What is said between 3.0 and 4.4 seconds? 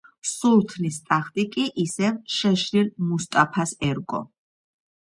მუსტაფას ერგო.